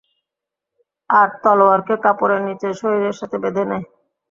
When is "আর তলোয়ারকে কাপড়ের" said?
1.09-2.41